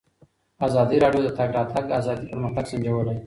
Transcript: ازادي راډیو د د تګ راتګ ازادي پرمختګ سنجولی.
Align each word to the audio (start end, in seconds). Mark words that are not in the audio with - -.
ازادي 0.67 0.97
راډیو 1.03 1.21
د 1.23 1.27
د 1.31 1.35
تګ 1.37 1.49
راتګ 1.57 1.85
ازادي 1.99 2.25
پرمختګ 2.31 2.65
سنجولی. 2.71 3.17